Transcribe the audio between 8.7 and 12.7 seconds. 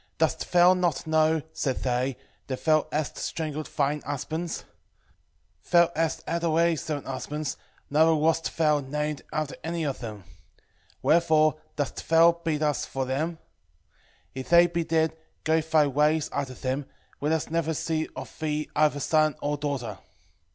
named after any of them. 3:9 Wherefore dost thou beat